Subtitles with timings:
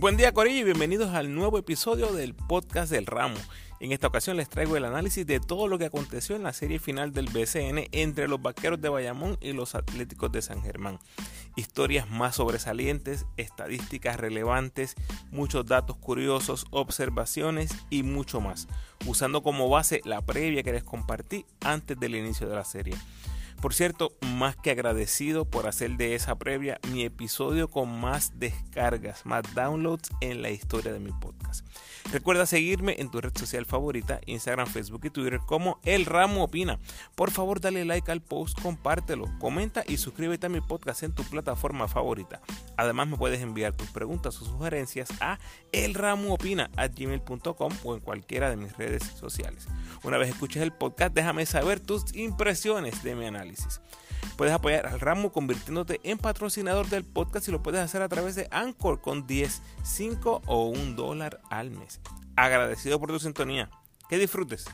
[0.00, 3.36] Buen día Corillo y bienvenidos al nuevo episodio del podcast del ramo.
[3.80, 6.78] En esta ocasión les traigo el análisis de todo lo que aconteció en la serie
[6.78, 10.98] final del BCN entre los Vaqueros de Bayamón y los Atléticos de San Germán.
[11.54, 14.94] Historias más sobresalientes, estadísticas relevantes,
[15.32, 18.68] muchos datos curiosos, observaciones y mucho más,
[19.04, 22.96] usando como base la previa que les compartí antes del inicio de la serie.
[23.60, 29.26] Por cierto, más que agradecido por hacer de esa previa mi episodio con más descargas,
[29.26, 31.39] más downloads en la historia de mi podcast.
[32.12, 36.78] Recuerda seguirme en tu red social favorita, Instagram, Facebook y Twitter como El Ramo Opina.
[37.14, 41.24] Por favor, dale like al post, compártelo, comenta y suscríbete a mi podcast en tu
[41.24, 42.40] plataforma favorita.
[42.76, 45.38] Además, me puedes enviar tus preguntas o sugerencias a
[45.72, 49.68] elramoopina.gmail.com o en cualquiera de mis redes sociales.
[50.02, 53.80] Una vez escuches el podcast, déjame saber tus impresiones de mi análisis.
[54.36, 58.34] Puedes apoyar al ramo convirtiéndote en patrocinador del podcast y lo puedes hacer a través
[58.34, 62.00] de Anchor con 10, 5 o 1 dólar al mes.
[62.36, 63.70] Agradecido por tu sintonía.
[64.08, 64.64] Que disfrutes.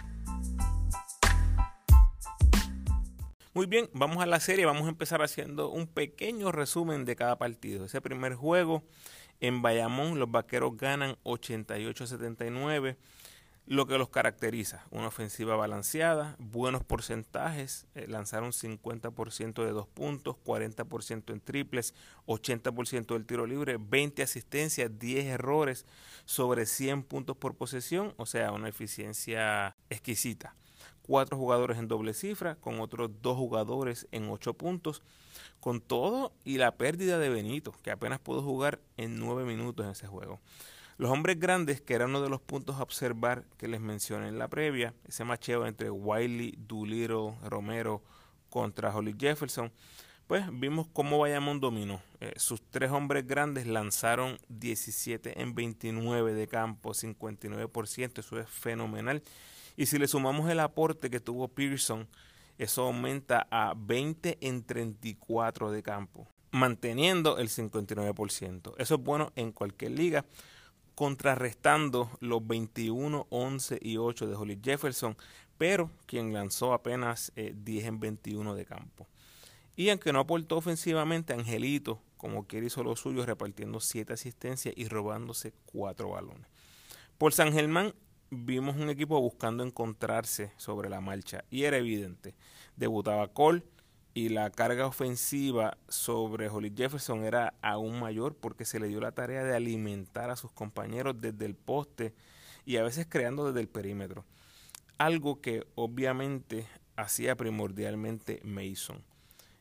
[3.54, 4.66] Muy bien, vamos a la serie.
[4.66, 7.86] Vamos a empezar haciendo un pequeño resumen de cada partido.
[7.86, 8.84] Ese primer juego
[9.40, 12.96] en Bayamón, los vaqueros ganan 88-79
[13.66, 14.84] lo que los caracteriza.
[14.90, 21.94] Una ofensiva balanceada, buenos porcentajes, eh, lanzaron 50% de dos puntos, 40% en triples,
[22.26, 25.84] 80% del tiro libre, 20 asistencias, 10 errores
[26.24, 30.54] sobre 100 puntos por posesión, o sea, una eficiencia exquisita.
[31.02, 35.02] Cuatro jugadores en doble cifra, con otros dos jugadores en ocho puntos,
[35.60, 39.92] con todo y la pérdida de Benito, que apenas pudo jugar en nueve minutos en
[39.92, 40.40] ese juego.
[40.98, 44.38] Los hombres grandes, que era uno de los puntos a observar que les mencioné en
[44.38, 48.02] la previa, ese macheo entre Wiley, Doolittle, Romero
[48.48, 49.70] contra Holly Jefferson,
[50.26, 52.00] pues vimos cómo Bayamón dominó.
[52.20, 59.22] Eh, sus tres hombres grandes lanzaron 17 en 29 de campo, 59%, eso es fenomenal.
[59.76, 62.08] Y si le sumamos el aporte que tuvo Pearson,
[62.56, 68.74] eso aumenta a 20 en 34 de campo, manteniendo el 59%.
[68.78, 70.24] Eso es bueno en cualquier liga
[70.96, 75.14] contrarrestando los 21, 11 y 8 de Holly Jefferson,
[75.58, 79.06] pero quien lanzó apenas 10 eh, en 21 de campo.
[79.76, 84.88] Y aunque no aportó ofensivamente, Angelito, como quiere, hizo lo suyo, repartiendo 7 asistencias y
[84.88, 86.48] robándose 4 balones.
[87.18, 87.94] Por San Germán
[88.30, 92.34] vimos un equipo buscando encontrarse sobre la marcha y era evidente.
[92.74, 93.62] Debutaba Cole,
[94.16, 99.12] y la carga ofensiva sobre Holly Jefferson era aún mayor porque se le dio la
[99.12, 102.14] tarea de alimentar a sus compañeros desde el poste
[102.64, 104.24] y a veces creando desde el perímetro.
[104.96, 106.66] Algo que obviamente
[106.96, 109.04] hacía primordialmente Mason.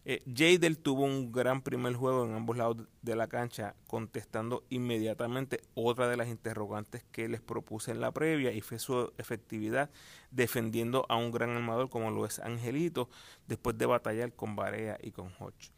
[0.07, 5.61] Eh, Jadel tuvo un gran primer juego en ambos lados de la cancha, contestando inmediatamente
[5.73, 9.89] otra de las interrogantes que les propuse en la previa y fue su efectividad
[10.29, 13.09] defendiendo a un gran armador como lo es Angelito
[13.47, 15.71] después de batallar con Barea y con Hodge.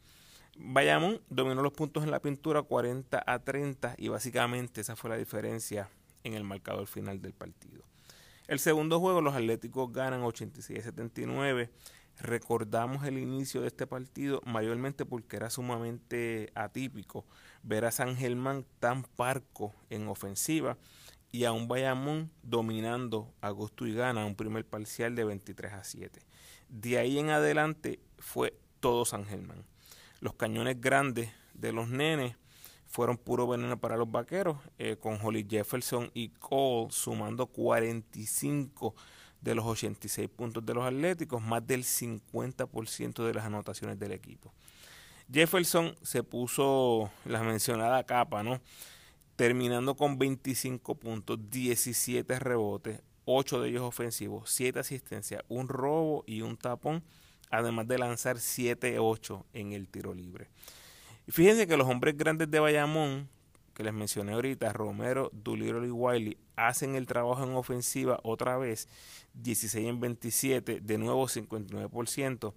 [0.58, 5.16] Bayamón dominó los puntos en la pintura 40 a 30 y básicamente esa fue la
[5.16, 5.88] diferencia
[6.22, 7.82] en el marcador final del partido.
[8.46, 11.70] El segundo juego los Atléticos ganan 86 a 79
[12.20, 17.24] Recordamos el inicio de este partido mayormente porque era sumamente atípico
[17.62, 20.76] ver a San Germán tan parco en ofensiva
[21.30, 25.84] y a un Bayamón dominando a gusto y gana un primer parcial de 23 a
[25.84, 26.20] 7.
[26.68, 29.64] De ahí en adelante fue todo San Germán.
[30.20, 32.36] Los cañones grandes de los nenes
[32.86, 38.94] fueron puro veneno para los vaqueros, eh, con Holly Jefferson y Cole sumando 45
[39.40, 44.52] de los 86 puntos de los Atléticos, más del 50% de las anotaciones del equipo.
[45.32, 48.60] Jefferson se puso la mencionada capa, ¿no?
[49.36, 56.40] Terminando con 25 puntos, 17 rebotes, 8 de ellos ofensivos, 7 asistencias, un robo y
[56.40, 57.04] un tapón,
[57.50, 60.48] además de lanzar 7-8 en el tiro libre.
[61.28, 63.28] Fíjense que los hombres grandes de Bayamón
[63.78, 68.88] que les mencioné ahorita, Romero, Doolittle y Wiley, hacen el trabajo en ofensiva otra vez,
[69.34, 72.54] 16 en 27, de nuevo 59%,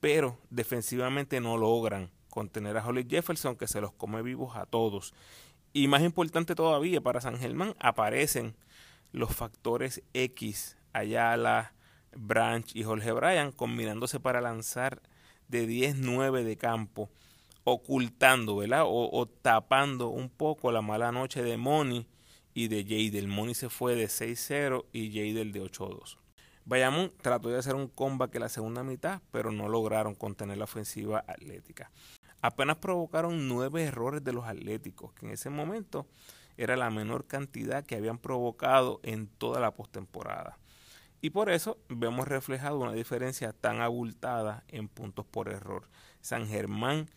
[0.00, 5.12] pero defensivamente no logran contener a Holly Jefferson, que se los come vivos a todos.
[5.74, 8.56] Y más importante todavía, para San Germán aparecen
[9.12, 11.74] los factores X, Ayala,
[12.16, 15.02] Branch y Jorge Bryan, combinándose para lanzar
[15.48, 17.10] de 10-9 de campo
[17.64, 18.84] ocultando, ¿verdad?
[18.86, 22.06] O, tapando un poco la mala noche de Money
[22.52, 23.26] y de Jadel.
[23.26, 26.18] Money se fue de 6-0 y Jadel de 8-2.
[26.66, 30.64] Bayamón trató de hacer un comeback en la segunda mitad, pero no lograron contener la
[30.64, 31.90] ofensiva atlética.
[32.40, 36.06] Apenas provocaron nueve errores de los atléticos, que en ese momento
[36.56, 40.58] era la menor cantidad que habían provocado en toda la postemporada.
[41.20, 45.88] Y por eso vemos reflejado una diferencia tan abultada en puntos por error.
[46.20, 47.08] San Germán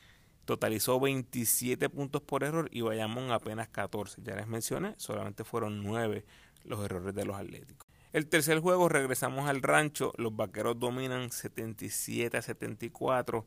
[0.48, 4.22] totalizó 27 puntos por error y Bayamón apenas 14.
[4.24, 6.26] Ya les mencioné, solamente fueron 9
[6.64, 7.86] los errores de los Atléticos.
[8.14, 13.46] El tercer juego regresamos al rancho, los Vaqueros dominan 77 a 74.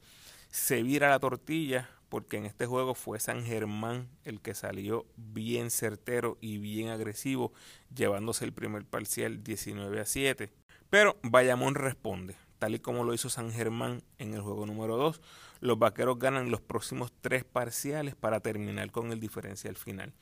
[0.51, 5.71] Se vira la tortilla porque en este juego fue San Germán el que salió bien
[5.71, 7.55] certero y bien agresivo,
[7.95, 10.51] llevándose el primer parcial 19 a 7.
[10.91, 15.21] Pero Bayamón responde, tal y como lo hizo San Germán en el juego número 2.
[15.61, 20.13] Los vaqueros ganan los próximos tres parciales para terminar con el diferencial final.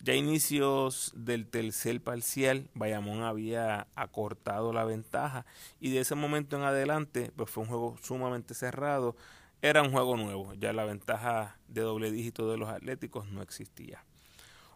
[0.00, 5.44] Ya a inicios del tercer parcial, Bayamón había acortado la ventaja
[5.80, 9.16] y de ese momento en adelante, pues fue un juego sumamente cerrado.
[9.60, 14.04] Era un juego nuevo, ya la ventaja de doble dígito de los Atléticos no existía.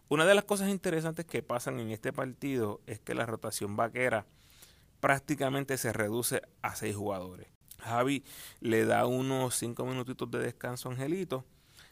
[0.09, 4.27] Una de las cosas interesantes que pasan en este partido es que la rotación vaquera
[5.05, 7.45] prácticamente se reduce a seis jugadores.
[7.77, 8.23] Javi
[8.59, 11.45] le da unos cinco minutitos de descanso a Angelito,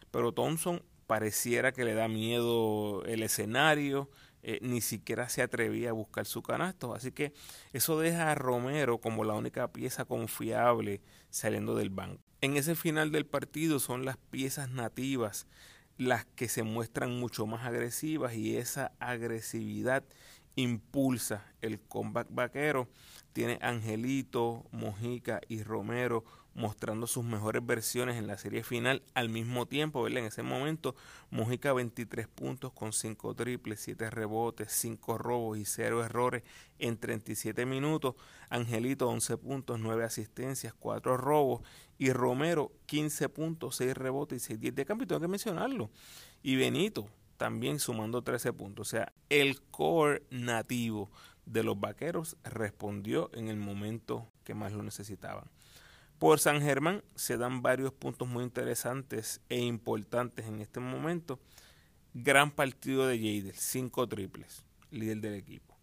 [0.09, 4.09] pero Thompson pareciera que le da miedo el escenario,
[4.41, 7.33] eh, ni siquiera se atrevía a buscar su canasto, así que
[7.71, 10.99] eso deja a Romero como la única pieza confiable
[11.29, 12.23] saliendo del banco.
[12.41, 15.45] En ese final del partido son las piezas nativas
[15.97, 20.03] las que se muestran mucho más agresivas y esa agresividad
[20.55, 22.87] impulsa el comeback vaquero.
[23.33, 26.23] Tiene Angelito, Mojica y Romero
[26.55, 30.19] mostrando sus mejores versiones en la serie final al mismo tiempo, ¿verdad?
[30.19, 30.95] En ese momento,
[31.31, 36.43] Mojica 23 puntos con 5 triples, 7 rebotes, 5 robos y 0 errores
[36.79, 38.15] en 37 minutos.
[38.49, 41.61] Angelito 11 puntos, 9 asistencias, 4 robos
[41.97, 45.07] y Romero 15 puntos, 6 rebotes y 6 10 de cambio.
[45.07, 45.89] Tengo que mencionarlo.
[46.43, 47.09] Y Benito
[47.43, 48.87] también sumando 13 puntos.
[48.87, 51.11] O sea, el core nativo
[51.45, 55.51] de los vaqueros respondió en el momento que más lo necesitaban.
[56.19, 61.37] Por San Germán se dan varios puntos muy interesantes e importantes en este momento.
[62.13, 65.75] Gran partido de Jadel, 5 triples, líder del equipo.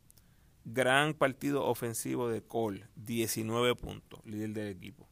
[0.65, 5.07] Gran partido ofensivo de Cole, 19 puntos, líder del equipo.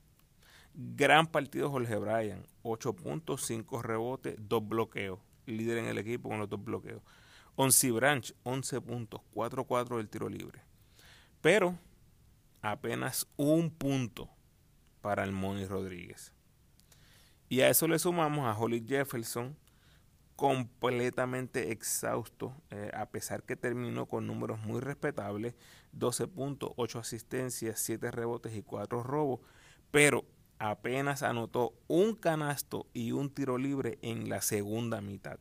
[0.72, 5.18] Gran partido Jorge Bryan, 8 puntos, 5 rebotes, 2 bloqueos,
[5.56, 7.02] líder en el equipo con los dos bloqueos.
[7.56, 10.62] Onsi Branch, 11 puntos, 4-4 del tiro libre.
[11.40, 11.78] Pero
[12.62, 14.28] apenas un punto
[15.00, 16.32] para el Moni Rodríguez.
[17.48, 19.56] Y a eso le sumamos a Holly Jefferson,
[20.36, 25.54] completamente exhausto, eh, a pesar que terminó con números muy respetables,
[25.92, 29.40] 12 puntos, 8 asistencias, 7 rebotes y 4 robos,
[29.90, 30.24] pero
[30.58, 35.38] apenas anotó un canasto y un tiro libre en la segunda mitad.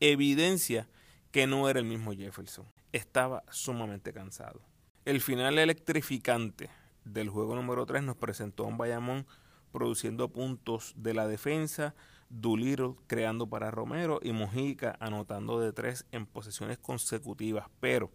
[0.00, 0.88] Evidencia
[1.30, 2.66] que no era el mismo Jefferson.
[2.92, 4.60] Estaba sumamente cansado.
[5.04, 6.70] El final electrificante
[7.04, 9.26] del juego número 3 nos presentó a un Bayamón
[9.72, 11.94] produciendo puntos de la defensa,
[12.28, 17.66] Doolittle creando para Romero y Mojica anotando de tres en posesiones consecutivas.
[17.80, 18.10] Pero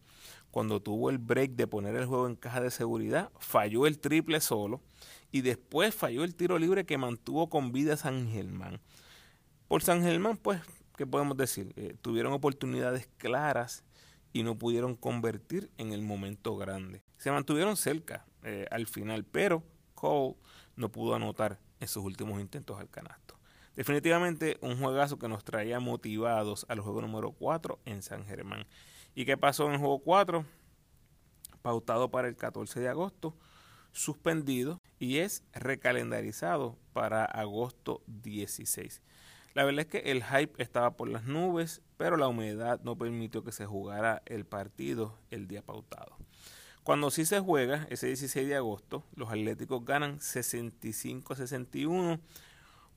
[0.49, 4.39] cuando tuvo el break de poner el juego en caja de seguridad, falló el triple
[4.39, 4.81] solo
[5.31, 8.79] y después falló el tiro libre que mantuvo con vida a San Germán.
[9.67, 10.61] Por San Germán, pues,
[10.95, 11.73] ¿qué podemos decir?
[11.75, 13.83] Eh, tuvieron oportunidades claras
[14.33, 17.01] y no pudieron convertir en el momento grande.
[17.17, 19.63] Se mantuvieron cerca eh, al final, pero
[19.95, 20.35] Cole
[20.75, 23.37] no pudo anotar en sus últimos intentos al canasto.
[23.75, 28.65] Definitivamente un juegazo que nos traía motivados al juego número 4 en San Germán.
[29.13, 30.45] ¿Y qué pasó en el juego 4?
[31.61, 33.35] Pautado para el 14 de agosto,
[33.97, 39.01] suspendido y es recalendarizado para agosto 16.
[39.53, 43.43] La verdad es que el hype estaba por las nubes, pero la humedad no permitió
[43.43, 46.15] que se jugara el partido el día pautado.
[46.83, 52.19] Cuando sí se juega, ese 16 de agosto, los Atléticos ganan 65-61.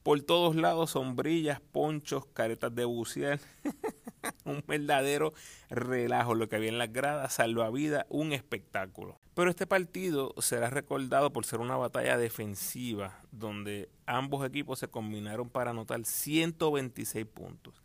[0.03, 3.41] Por todos lados, sombrillas, ponchos, caretas de bucear.
[4.45, 5.33] un verdadero
[5.69, 9.19] relajo lo que había en las gradas, salvavidas, un espectáculo.
[9.35, 15.49] Pero este partido será recordado por ser una batalla defensiva donde ambos equipos se combinaron
[15.49, 17.83] para anotar 126 puntos.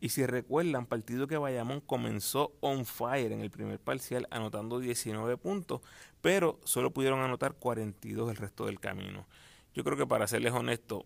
[0.00, 5.36] Y si recuerdan, partido que Bayamón comenzó on fire en el primer parcial anotando 19
[5.38, 5.80] puntos,
[6.20, 9.26] pero solo pudieron anotar 42 el resto del camino.
[9.74, 11.04] Yo creo que para serles honesto,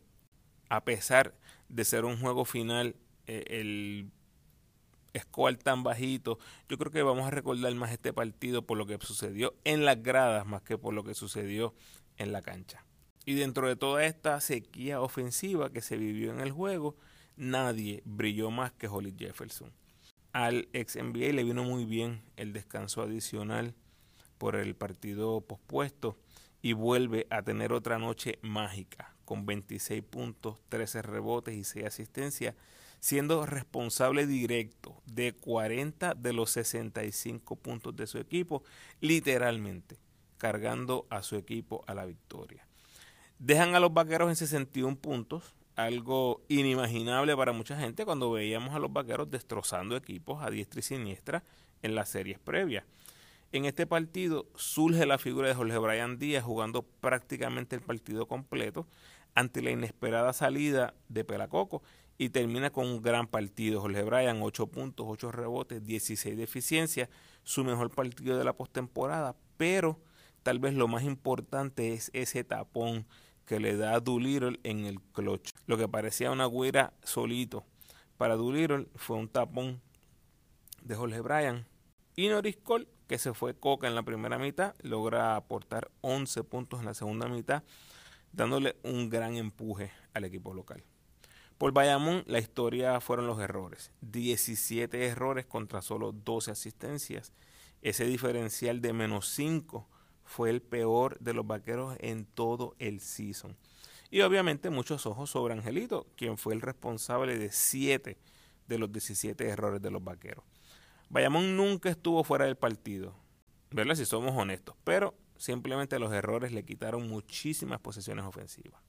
[0.69, 1.35] a pesar
[1.69, 2.97] de ser un juego final,
[3.27, 4.11] eh, el
[5.19, 6.39] score tan bajito.
[6.69, 10.03] Yo creo que vamos a recordar más este partido por lo que sucedió en las
[10.03, 11.75] gradas más que por lo que sucedió
[12.17, 12.85] en la cancha.
[13.25, 16.97] Y dentro de toda esta sequía ofensiva que se vivió en el juego,
[17.37, 19.73] nadie brilló más que Holly Jefferson.
[20.33, 23.75] Al ex NBA le vino muy bien el descanso adicional
[24.39, 26.19] por el partido pospuesto
[26.63, 32.55] y vuelve a tener otra noche mágica con 26 puntos, 13 rebotes y 6 asistencias,
[33.03, 38.63] siendo responsable directo de 40 de los 65 puntos de su equipo,
[39.01, 39.99] literalmente
[40.39, 42.65] cargando a su equipo a la victoria.
[43.41, 48.79] Dejan a los vaqueros en 61 puntos, algo inimaginable para mucha gente cuando veíamos a
[48.79, 51.43] los vaqueros destrozando equipos a diestra y siniestra
[51.83, 52.85] en las series previas.
[53.51, 58.87] En este partido surge la figura de Jorge Brian Díaz jugando prácticamente el partido completo
[59.35, 61.83] ante la inesperada salida de Pelacoco
[62.23, 63.81] y termina con un gran partido.
[63.81, 67.11] Jorge Bryan, 8 puntos, 8 rebotes, 16 de eficiencia,
[67.43, 69.99] su mejor partido de la postemporada, pero
[70.43, 73.07] tal vez lo más importante es ese tapón
[73.45, 75.51] que le da a Doolittle en el clutch.
[75.67, 77.65] Lo que parecía una güera solito
[78.17, 79.81] para Doolittle fue un tapón
[80.81, 81.67] de Jorge Bryan.
[82.15, 86.81] Y Norris Cole que se fue coca en la primera mitad, logra aportar 11 puntos
[86.81, 87.63] en la segunda mitad,
[88.33, 90.83] dándole un gran empuje al equipo local.
[91.63, 93.93] Por Bayamón, la historia fueron los errores.
[94.01, 97.33] 17 errores contra solo 12 asistencias.
[97.83, 99.89] Ese diferencial de menos 5
[100.25, 103.57] fue el peor de los vaqueros en todo el season.
[104.11, 108.19] Y obviamente muchos ojos sobre Angelito, quien fue el responsable de 7
[108.67, 110.45] de los 17 errores de los vaqueros.
[111.11, 113.15] Bayamón nunca estuvo fuera del partido,
[113.71, 113.95] ¿verdad?
[113.95, 118.83] Si somos honestos, pero simplemente los errores le quitaron muchísimas posesiones ofensivas.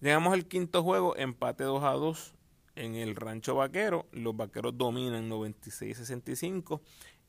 [0.00, 2.34] Llegamos al quinto juego, empate 2 a 2
[2.76, 4.06] en el Rancho Vaquero.
[4.12, 6.80] Los Vaqueros dominan 96-65.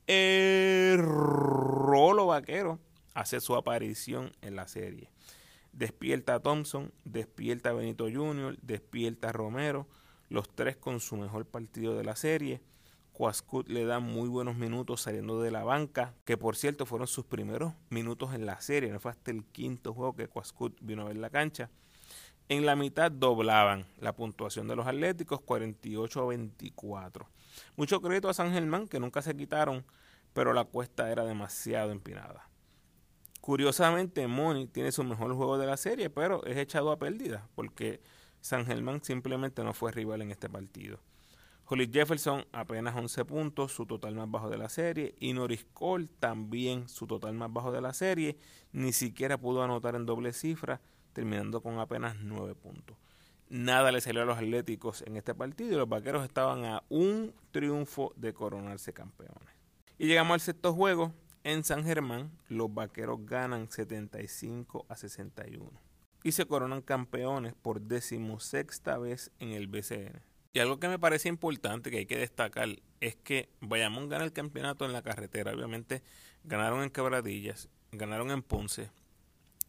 [0.08, 2.80] El Rolo Vaquero
[3.14, 5.10] hace su aparición en la serie.
[5.74, 9.88] Despierta a Thompson, despierta a Benito Jr., despierta a Romero,
[10.30, 12.62] los tres con su mejor partido de la serie.
[13.12, 17.26] Quascut le da muy buenos minutos saliendo de la banca, que por cierto fueron sus
[17.26, 21.06] primeros minutos en la serie, no fue hasta el quinto juego que Quascut vino a
[21.10, 21.70] ver la cancha.
[22.52, 27.26] En la mitad doblaban la puntuación de los Atléticos 48 a 24.
[27.78, 29.86] Mucho crédito a San Germán que nunca se quitaron,
[30.34, 32.50] pero la cuesta era demasiado empinada.
[33.40, 38.02] Curiosamente, Moni tiene su mejor juego de la serie, pero es echado a pérdida porque
[38.42, 41.00] San Germán simplemente no fue rival en este partido.
[41.74, 45.16] Holly Jefferson apenas 11 puntos, su total más bajo de la serie.
[45.22, 48.38] Y Norris Cole también su total más bajo de la serie.
[48.74, 50.82] Ni siquiera pudo anotar en doble cifra,
[51.14, 52.98] terminando con apenas 9 puntos.
[53.50, 57.34] Nada le salió a los Atléticos en este partido y los Vaqueros estaban a un
[57.52, 59.56] triunfo de coronarse campeones.
[59.98, 61.14] Y llegamos al sexto juego.
[61.44, 65.72] En San Germán, los Vaqueros ganan 75 a 61
[66.24, 70.22] y se coronan campeones por decimosexta vez en el BCN.
[70.54, 74.34] Y algo que me parece importante que hay que destacar es que Bayamón gana el
[74.34, 75.54] campeonato en la carretera.
[75.54, 76.04] Obviamente
[76.44, 78.92] ganaron en Quebradillas, ganaron en Ponce,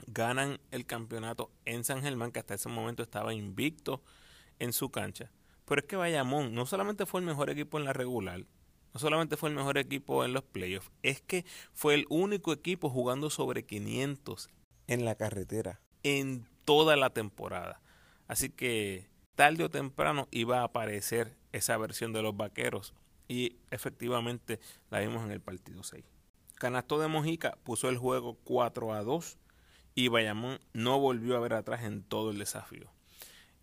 [0.06, 4.02] ganan el campeonato en San Germán, que hasta ese momento estaba invicto
[4.58, 5.30] en su cancha.
[5.64, 8.44] Pero es que Bayamón no solamente fue el mejor equipo en la regular,
[8.92, 12.90] no solamente fue el mejor equipo en los playoffs, es que fue el único equipo
[12.90, 14.50] jugando sobre 500
[14.86, 17.80] en la carretera en toda la temporada.
[18.28, 22.94] Así que tarde o temprano iba a aparecer esa versión de los vaqueros
[23.28, 26.04] y efectivamente la vimos en el partido 6.
[26.54, 29.38] Canasto de Mojica puso el juego 4 a 2
[29.94, 32.90] y Bayamón no volvió a ver atrás en todo el desafío.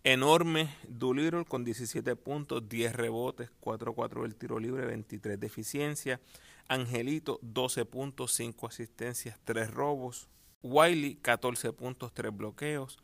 [0.04, 6.22] Enorme Doolittle con 17 puntos, 10 rebotes, 4-4 del tiro libre, 23 de eficiencia.
[6.70, 10.30] Angelito 12 puntos, 5 asistencias, 3 robos.
[10.62, 12.98] Wiley 14 puntos, 3 bloqueos.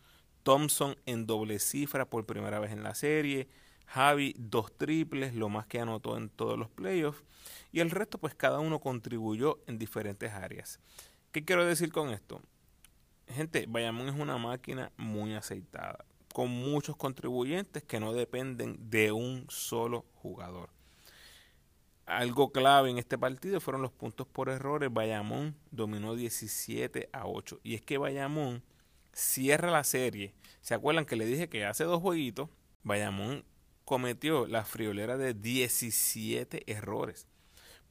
[0.44, 3.50] Thompson en doble cifra por primera vez en la serie.
[3.88, 7.24] Javi dos triples, lo más que anotó en todos los playoffs.
[7.72, 10.79] Y el resto, pues cada uno contribuyó en diferentes áreas.
[11.32, 12.41] ¿Qué quiero decir con esto?
[13.27, 19.46] Gente, Bayamón es una máquina muy aceitada, con muchos contribuyentes que no dependen de un
[19.50, 20.70] solo jugador.
[22.05, 24.94] Algo clave en este partido fueron los puntos por errores.
[24.94, 27.62] Bayamón dominó 17 a 8.
[27.63, 28.62] Y es que Bayamón
[29.12, 30.36] cierra la serie.
[30.62, 32.50] ¿Se acuerdan que le dije que hace dos jueguitos
[32.84, 33.44] Bayamón
[33.86, 37.27] cometió la friolera de 17 errores?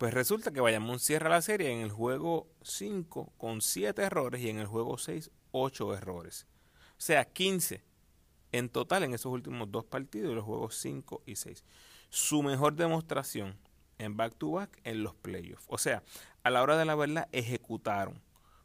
[0.04, 4.50] Pues resulta que Bayamón cierra la serie en el juego 5 con 7 errores y
[4.50, 6.46] en el juego 6 8 errores.
[6.90, 7.82] O sea, 15
[8.52, 11.64] en total en esos últimos dos partidos, los juegos 5 y 6.
[12.11, 13.56] Su mejor demostración
[13.96, 15.64] en back-to-back en los playoffs.
[15.68, 16.02] O sea,
[16.42, 18.20] a la hora de la verdad ejecutaron,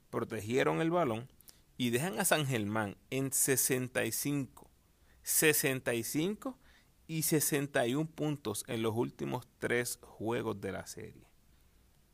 [0.09, 1.29] protegieron el balón
[1.77, 4.69] y dejan a San Germán en 65.
[5.23, 6.59] 65
[7.07, 11.28] y 61 puntos en los últimos tres juegos de la serie.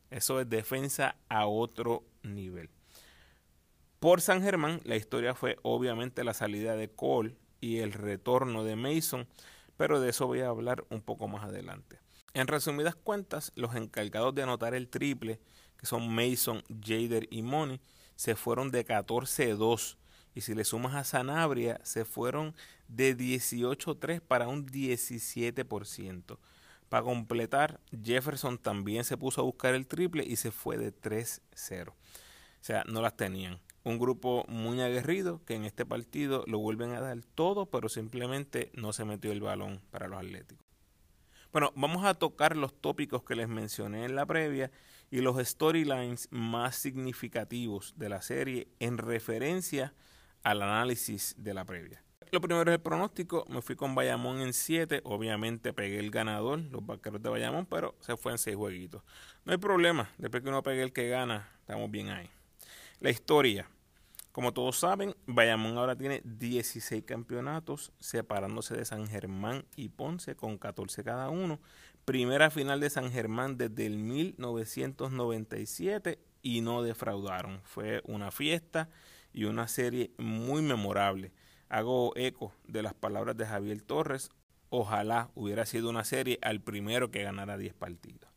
[0.10, 2.70] Eso es defensa a otro nivel.
[4.00, 8.76] Por San Germán, la historia fue obviamente la salida de Cole y el retorno de
[8.76, 9.28] Mason,
[9.78, 12.00] pero de eso voy a hablar un poco más adelante.
[12.34, 15.40] En resumidas cuentas, los encargados de anotar el triple,
[15.78, 17.80] que son Mason, Jader y Money,
[18.16, 19.98] se fueron de 14-2
[20.36, 22.54] y si le sumas a Sanabria, se fueron
[22.90, 26.38] de 18-3 para un 17%.
[26.90, 31.90] Para completar, Jefferson también se puso a buscar el triple y se fue de 3-0.
[31.90, 31.94] O
[32.62, 33.60] sea, no las tenían.
[33.84, 38.72] Un grupo muy aguerrido que en este partido lo vuelven a dar todo, pero simplemente
[38.74, 40.66] no se metió el balón para los Atléticos.
[41.52, 44.72] Bueno, vamos a tocar los tópicos que les mencioné en la previa
[45.10, 49.94] y los storylines más significativos de la serie en referencia
[50.44, 52.05] al análisis de la previa.
[52.36, 53.46] Lo primero es el pronóstico.
[53.48, 55.00] Me fui con Bayamón en 7.
[55.06, 59.02] Obviamente pegué el ganador, los vaqueros de Bayamón, pero se fue en 6 jueguitos.
[59.46, 60.10] No hay problema.
[60.18, 62.30] Después que uno pegue el que gana, estamos bien ahí.
[63.00, 63.70] La historia.
[64.34, 70.58] Como todos saben, Bayamón ahora tiene 16 campeonatos, separándose de San Germán y Ponce con
[70.58, 71.62] 14 cada uno.
[72.04, 77.62] Primera final de San Germán desde el 1997 y no defraudaron.
[77.64, 78.90] Fue una fiesta
[79.32, 81.32] y una serie muy memorable.
[81.70, 84.30] Hago eco de las palabras de Javier Torres.
[84.70, 88.30] Ojalá hubiera sido una serie al primero que ganara 10 partidos.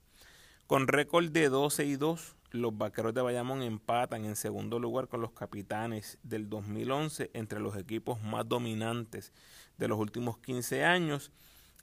[0.67, 5.21] Con récord de 12 y 2, los Vaqueros de Bayamón empatan en segundo lugar con
[5.21, 9.33] los Capitanes del 2011 entre los equipos más dominantes
[9.77, 11.31] de los últimos 15 años.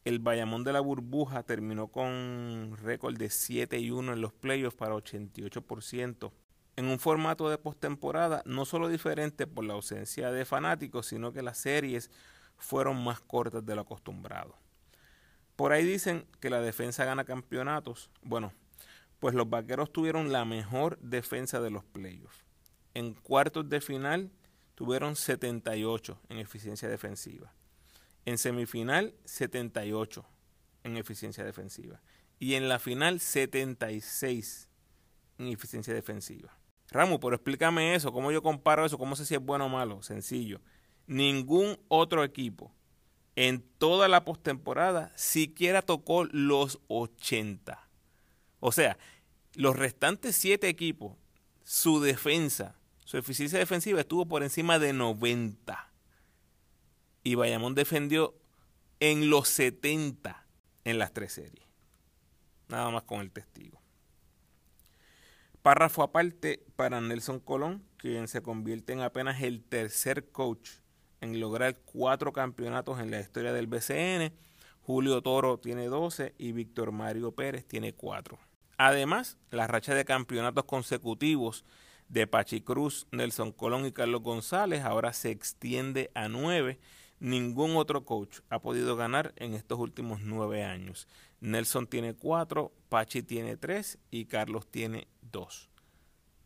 [0.04, 4.78] El Bayamón de la Burbuja terminó con récord de 7 y 1 en los playoffs
[4.78, 6.32] para 88%
[6.76, 11.42] en un formato de postemporada no solo diferente por la ausencia de fanáticos, sino que
[11.42, 12.12] las series
[12.58, 14.56] fueron más cortas de lo acostumbrado.
[15.56, 18.10] Por ahí dicen que la defensa gana campeonatos.
[18.22, 18.54] Bueno,
[19.20, 22.44] pues los vaqueros tuvieron la mejor defensa de los playoffs.
[22.94, 24.32] En cuartos de final
[24.76, 27.54] tuvieron 78 en eficiencia defensiva.
[28.26, 30.26] En semifinal 78
[30.84, 32.02] en eficiencia defensiva.
[32.38, 34.70] Y en la final 76
[35.38, 36.58] en eficiencia defensiva.
[36.92, 40.02] Ramos, pero explícame eso, cómo yo comparo eso, cómo sé si es bueno o malo.
[40.04, 40.62] Sencillo.
[41.08, 42.72] Ningún otro equipo
[43.36, 47.88] en toda la postemporada siquiera tocó los 80.
[48.60, 48.98] O sea,
[49.54, 51.16] los restantes siete equipos,
[51.64, 55.92] su defensa, su eficiencia defensiva estuvo por encima de 90.
[57.24, 58.36] Y Bayamón defendió
[59.00, 60.46] en los 70
[60.84, 61.66] en las tres series.
[62.70, 63.82] Nada más con el testigo.
[65.66, 70.70] Párrafo aparte para Nelson Colón, quien se convierte en apenas el tercer coach
[71.22, 74.32] en lograr cuatro campeonatos en la historia del BCN.
[74.84, 78.38] Julio Toro tiene 12 y Víctor Mario Pérez tiene 4.
[78.78, 81.66] Además, la racha de campeonatos consecutivos
[82.10, 86.80] de Pachi Cruz, Nelson Colón y Carlos González ahora se extiende a 9.
[87.20, 91.08] Ningún otro coach ha podido ganar en estos últimos nueve años.
[91.40, 95.08] Nelson tiene 4, Pachi tiene 3 y Carlos tiene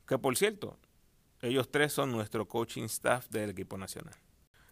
[0.08, 0.78] que por cierto,
[1.42, 4.16] ellos tres son nuestro coaching staff del equipo nacional.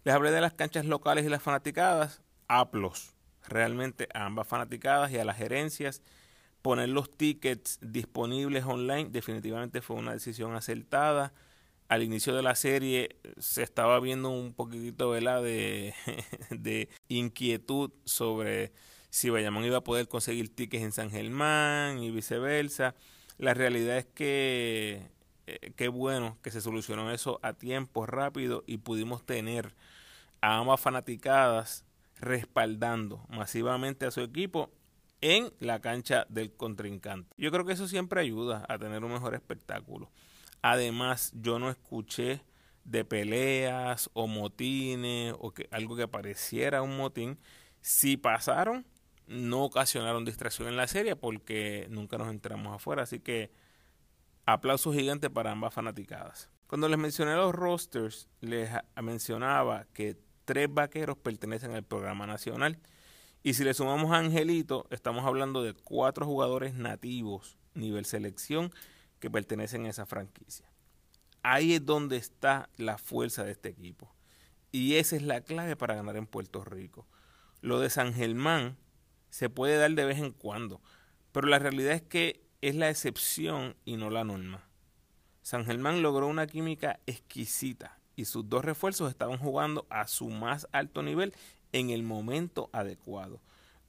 [0.04, 2.22] Les hablé de las canchas locales y las fanaticadas.
[2.48, 3.14] Aplos,
[3.46, 6.02] realmente a ambas fanaticadas y a las gerencias.
[6.62, 11.32] Poner los tickets disponibles online definitivamente fue una decisión acertada.
[11.88, 15.94] Al inicio de la serie se estaba viendo un poquitito De,
[16.50, 18.72] de inquietud sobre
[19.10, 22.94] si Bayamón iba a poder conseguir tickets en San Germán y viceversa.
[23.38, 25.10] La realidad es que
[25.46, 29.74] eh, qué bueno que se solucionó eso a tiempo, rápido y pudimos tener
[30.40, 31.84] a ambas fanaticadas
[32.16, 34.70] respaldando masivamente a su equipo
[35.20, 37.34] en la cancha del contrincante.
[37.38, 40.10] Yo creo que eso siempre ayuda a tener un mejor espectáculo.
[40.62, 42.42] Además, yo no escuché
[42.84, 47.38] de peleas o motines o que algo que pareciera un motín.
[47.80, 48.84] Si pasaron,
[49.28, 53.02] no ocasionaron distracción en la serie porque nunca nos entramos afuera.
[53.02, 53.50] Así que
[54.46, 56.50] aplauso gigante para ambas fanaticadas.
[56.66, 62.78] Cuando les mencioné los rosters, les mencionaba que tres vaqueros pertenecen al programa nacional.
[63.42, 68.72] Y si le sumamos a Angelito, estamos hablando de cuatro jugadores nativos, nivel selección,
[69.20, 70.70] que pertenecen a esa franquicia.
[71.42, 74.12] Ahí es donde está la fuerza de este equipo.
[74.72, 77.06] Y esa es la clave para ganar en Puerto Rico.
[77.60, 78.76] Lo de San Germán
[79.30, 80.80] se puede dar de vez en cuando,
[81.32, 84.64] pero la realidad es que es la excepción y no la norma.
[85.42, 90.66] San Germán logró una química exquisita y sus dos refuerzos estaban jugando a su más
[90.72, 91.32] alto nivel
[91.72, 93.40] en el momento adecuado.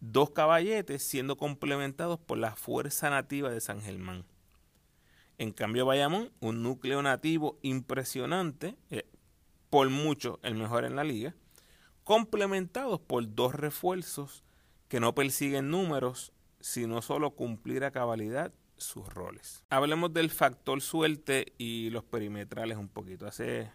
[0.02, 4.24] dos caballetes siendo complementados por la fuerza nativa de San Germán.
[5.38, 9.06] En cambio, Bayamón, un núcleo nativo impresionante, eh,
[9.70, 11.36] por mucho el mejor en la liga,
[12.06, 14.44] complementados por dos refuerzos
[14.90, 19.64] que no persiguen números, sino solo cumplir a cabalidad sus roles.
[19.70, 23.28] Hablemos del factor suerte y los perimetrales un poquito.
[23.28, 23.72] Hace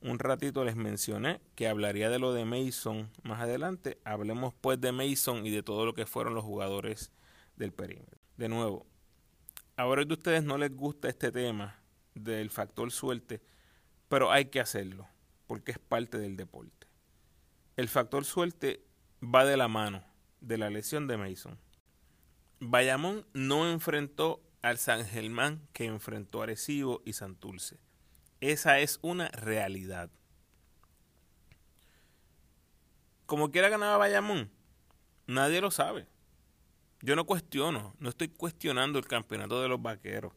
[0.00, 3.98] un ratito les mencioné que hablaría de lo de Mason más adelante.
[4.04, 7.12] Hablemos pues de Mason y de todo lo que fueron los jugadores
[7.56, 8.18] del perímetro.
[8.36, 8.86] De nuevo,
[9.76, 11.78] ahora de ustedes no les gusta este tema
[12.14, 13.42] del factor suerte,
[14.08, 15.06] pero hay que hacerlo
[15.46, 16.86] porque es parte del deporte.
[17.76, 18.82] El factor suerte
[19.22, 20.02] va de la mano
[20.40, 21.58] de la lesión de Mason.
[22.60, 27.78] Bayamón no enfrentó al San Germán que enfrentó Arecibo y Santurce.
[28.40, 30.10] Esa es una realidad.
[33.26, 34.50] Como quiera ganaba Bayamón,
[35.26, 36.06] nadie lo sabe.
[37.02, 40.32] Yo no cuestiono, no estoy cuestionando el campeonato de los vaqueros.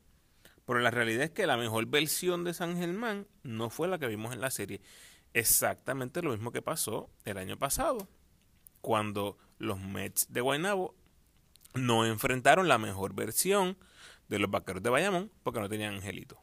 [0.66, 4.08] Pero la realidad es que la mejor versión de San Germán no fue la que
[4.08, 4.82] vimos en la serie.
[5.34, 8.08] Exactamente lo mismo que pasó el año pasado,
[8.82, 10.96] cuando los Mets de Guaynabo
[11.74, 13.78] no enfrentaron la mejor versión
[14.28, 16.42] de los vaqueros de Bayamón porque no tenían angelito.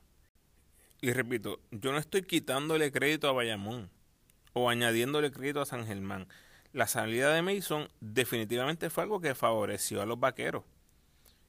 [1.00, 3.90] Y repito, yo no estoy quitándole crédito a Bayamón
[4.52, 6.26] o añadiéndole crédito a San Germán.
[6.72, 10.64] La salida de Mason definitivamente fue algo que favoreció a los vaqueros.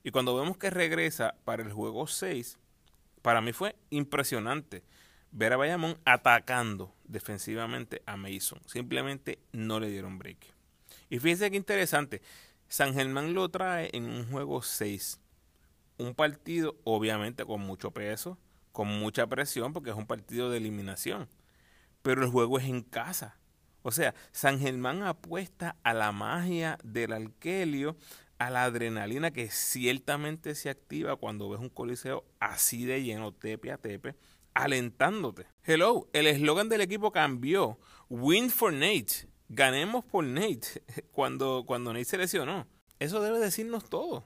[0.04, 2.58] Y cuando vemos que regresa para el juego 6,
[3.22, 4.84] para mí fue impresionante
[5.32, 8.60] ver a Bayamón atacando defensivamente a Mason.
[8.66, 10.57] Simplemente no le dieron break.
[11.10, 12.22] Y fíjense qué interesante.
[12.68, 15.20] San Germán lo trae en un juego 6.
[15.98, 18.38] Un partido obviamente con mucho peso,
[18.72, 21.28] con mucha presión porque es un partido de eliminación.
[22.02, 23.38] Pero el juego es en casa.
[23.82, 27.96] O sea, San Germán apuesta a la magia del alquelio,
[28.38, 33.72] a la adrenalina que ciertamente se activa cuando ves un coliseo así de lleno, tepe
[33.72, 34.16] a tepe,
[34.54, 35.46] alentándote.
[35.64, 37.80] Hello, el eslogan del equipo cambió.
[38.10, 39.28] Win for Nate.
[39.50, 42.68] Ganemos por Nate cuando, cuando Nate se lesionó.
[43.00, 44.26] Eso debe decirnos todo.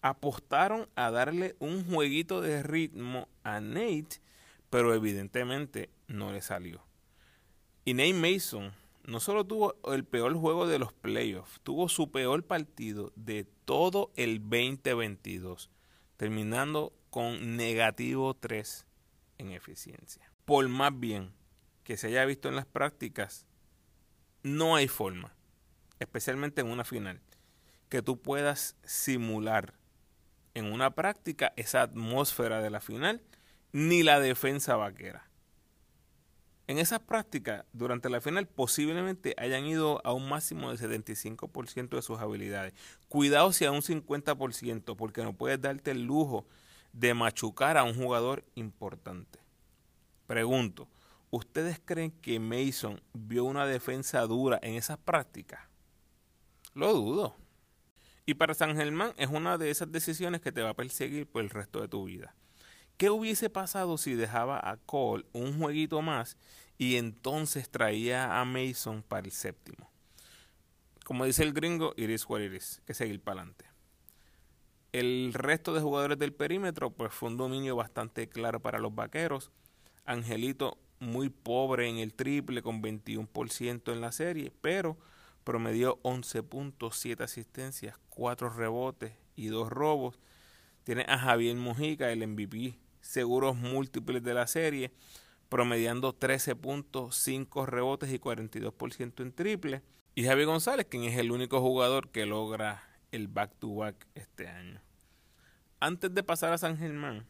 [0.00, 4.20] Apostaron a darle un jueguito de ritmo a Nate,
[4.70, 6.82] pero evidentemente no le salió.
[7.84, 8.72] Y Nate Mason
[9.04, 14.12] no solo tuvo el peor juego de los playoffs, tuvo su peor partido de todo
[14.16, 15.70] el 2022,
[16.16, 18.86] terminando con negativo 3
[19.38, 20.30] en eficiencia.
[20.44, 21.32] Por más bien
[21.84, 23.46] que se haya visto en las prácticas,
[24.42, 25.34] no hay forma,
[25.98, 27.20] especialmente en una final,
[27.88, 29.74] que tú puedas simular
[30.54, 33.22] en una práctica esa atmósfera de la final,
[33.72, 35.28] ni la defensa vaquera.
[36.68, 42.02] En esas prácticas, durante la final, posiblemente hayan ido a un máximo de 75% de
[42.02, 42.72] sus habilidades.
[43.08, 46.46] Cuidado si a un 50%, porque no puedes darte el lujo
[46.92, 49.38] de machucar a un jugador importante.
[50.26, 50.88] Pregunto,
[51.32, 55.62] ¿ustedes creen que Mason vio una defensa dura en esas prácticas?
[56.74, 57.36] Lo dudo.
[58.26, 61.42] Y para San Germán es una de esas decisiones que te va a perseguir por
[61.42, 62.36] el resto de tu vida.
[62.98, 66.36] ¿Qué hubiese pasado si dejaba a Cole un jueguito más
[66.78, 69.90] y entonces traía a Mason para el séptimo?
[71.04, 73.64] Como dice el gringo, it is what it is, que seguir para adelante.
[74.92, 79.50] El resto de jugadores del perímetro, pues fue un dominio bastante claro para los vaqueros.
[80.04, 84.96] Angelito muy pobre en el triple con 21% en la serie, pero
[85.42, 90.20] promedió 11.7 asistencias, 4 rebotes y 2 robos.
[90.84, 94.92] Tiene a Javier Mujica, el MVP, seguros múltiples de la serie,
[95.48, 99.82] promediando 13.5 rebotes y 42% en triple.
[100.14, 104.80] Y Javier González, quien es el único jugador que logra el back-to-back este año.
[105.80, 107.26] Antes de pasar a San Germán,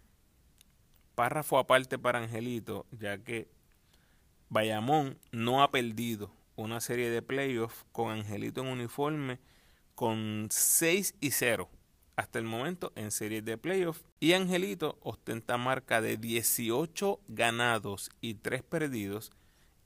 [1.14, 3.48] párrafo aparte para Angelito, ya que
[4.52, 9.38] Bayamón no ha perdido una serie de playoffs con Angelito en uniforme
[9.94, 11.70] con 6 y 0
[12.16, 18.34] hasta el momento en series de playoffs y Angelito ostenta marca de 18 ganados y
[18.34, 19.32] 3 perdidos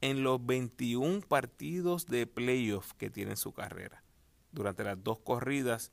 [0.01, 4.03] en los 21 partidos de playoffs que tiene en su carrera
[4.51, 5.93] durante las dos corridas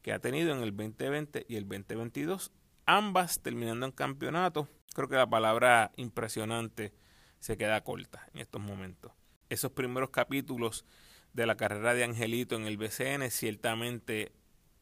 [0.00, 2.52] que ha tenido en el 2020 y el 2022,
[2.86, 4.66] ambas terminando en campeonato.
[4.94, 6.94] Creo que la palabra impresionante
[7.44, 9.12] se queda corta en estos momentos.
[9.50, 10.86] Esos primeros capítulos
[11.34, 14.32] de la carrera de Angelito en el BCN ciertamente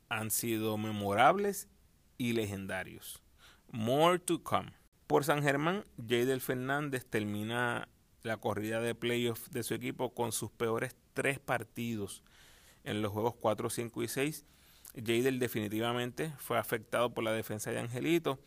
[0.08, 1.66] han sido memorables
[2.18, 3.20] y legendarios.
[3.72, 4.74] More to come.
[5.08, 7.88] Por San Germán, Jadel Fernández termina
[8.22, 12.22] la corrida de playoff de su equipo con sus peores tres partidos
[12.84, 14.46] en los juegos 4, 5 y 6.
[14.94, 18.38] Jader definitivamente fue afectado por la defensa de Angelito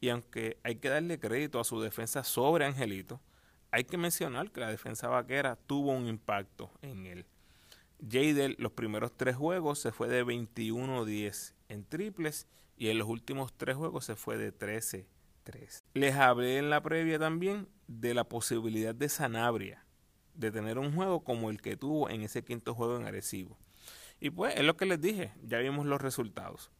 [0.00, 3.20] y aunque hay que darle crédito a su defensa sobre Angelito,
[3.70, 7.26] hay que mencionar que la defensa vaquera tuvo un impacto en él.
[8.02, 13.52] Jader los primeros tres juegos se fue de 21-10 en triples y en los últimos
[13.56, 15.06] tres juegos se fue de 13-3.
[15.94, 19.84] Les hablé en la previa también de la posibilidad de Sanabria
[20.34, 23.58] de tener un juego como el que tuvo en ese quinto juego en Arecibo.
[24.20, 26.70] Y pues es lo que les dije, ya vimos los resultados.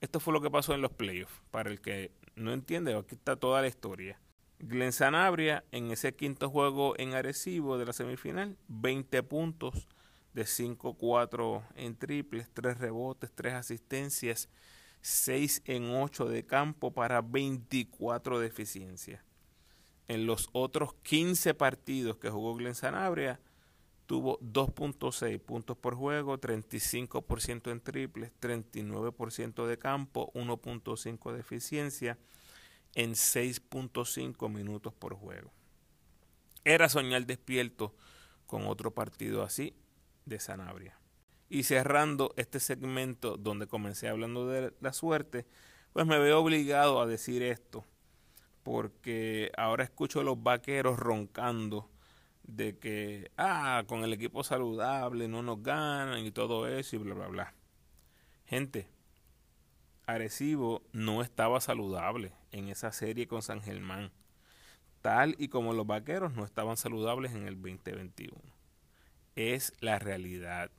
[0.00, 1.42] Esto fue lo que pasó en los playoffs.
[1.50, 4.18] Para el que no entiende, aquí está toda la historia.
[4.62, 9.88] Glenn Sanabria en ese quinto juego en Arecibo de la semifinal, 20 puntos
[10.34, 14.48] de 5-4 en triples, 3 rebotes, 3 asistencias,
[15.00, 19.24] 6 en 8 de campo para 24 de eficiencia.
[20.08, 23.40] En los otros 15 partidos que jugó Glenn Sanabria,
[24.06, 32.18] tuvo 2.6 puntos por juego, 35% en triples, 39% de campo, 1.5 de eficiencia
[32.94, 35.52] en 6.5 minutos por juego.
[36.64, 37.94] Era soñar despierto
[38.46, 39.74] con otro partido así
[40.26, 40.98] de Sanabria.
[41.48, 45.46] Y cerrando este segmento donde comencé hablando de la suerte,
[45.92, 47.84] pues me veo obligado a decir esto
[48.62, 51.90] porque ahora escucho a los vaqueros roncando
[52.42, 57.14] de que, ah, con el equipo saludable no nos ganan y todo eso y bla,
[57.14, 57.54] bla, bla.
[58.44, 58.88] Gente,
[60.06, 64.10] Arecibo no estaba saludable en esa serie con San Germán,
[65.02, 68.34] tal y como los vaqueros no estaban saludables en el 2021.
[69.36, 70.70] Es la realidad,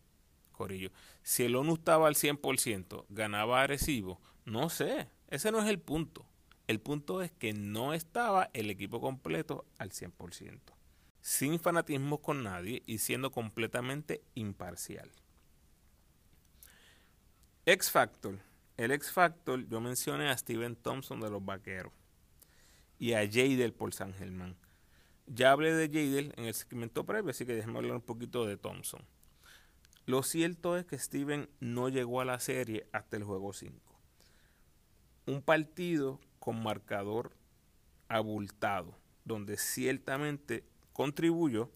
[0.51, 0.91] Corillo.
[1.23, 6.25] Si el ONU estaba al 100%, ganaba Arecibo, no sé, ese no es el punto.
[6.67, 10.59] El punto es que no estaba el equipo completo al 100%,
[11.21, 15.11] sin fanatismo con nadie y siendo completamente imparcial.
[17.65, 18.39] X Factor.
[18.81, 21.93] El X Factor, yo mencioné a Steven Thompson de los Vaqueros
[22.97, 24.57] y a Jadel por San Germán.
[25.27, 28.57] Ya hablé de Jadel en el segmento previo, así que déjenme hablar un poquito de
[28.57, 29.05] Thompson.
[30.07, 33.79] Lo cierto es que Steven no llegó a la serie hasta el juego 5.
[35.27, 37.35] Un partido con marcador
[38.07, 41.69] abultado, donde ciertamente contribuyó,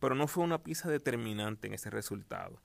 [0.00, 2.60] pero no fue una pieza determinante en ese resultado.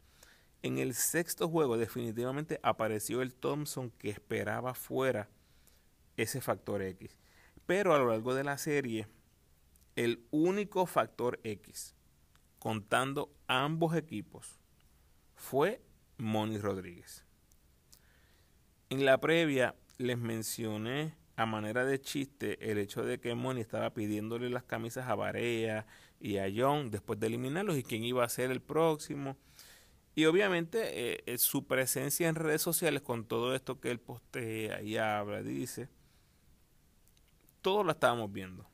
[0.63, 5.29] En el sexto juego definitivamente apareció el Thompson que esperaba fuera
[6.17, 7.15] ese factor X.
[7.65, 9.07] Pero a lo largo de la serie,
[9.95, 11.95] el único factor X,
[12.59, 14.59] contando ambos equipos,
[15.35, 15.81] fue
[16.17, 17.25] Moni Rodríguez.
[18.89, 23.93] En la previa les mencioné a manera de chiste el hecho de que Moni estaba
[23.93, 25.85] pidiéndole las camisas a Barea
[26.19, 29.37] y a John después de eliminarlos y quién iba a ser el próximo.
[30.17, 34.81] Y obviamente eh, eh, su presencia en redes sociales con todo esto que él postea
[34.81, 35.89] y habla, dice,
[37.61, 38.67] todo lo estábamos viendo.